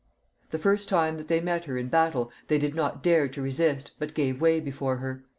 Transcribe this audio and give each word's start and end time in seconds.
The 0.49 0.57
first 0.57 0.89
time 0.89 1.19
that 1.19 1.27
they 1.27 1.39
met 1.39 1.65
her 1.65 1.77
in 1.77 1.87
battle 1.87 2.31
they 2.47 2.57
did 2.57 2.73
not 2.73 3.03
dare 3.03 3.27
to 3.27 3.39
resist, 3.39 3.91
but 3.99 4.15
gave 4.15 4.41
way 4.41 4.59
before 4.59 4.97
her. 4.97 5.25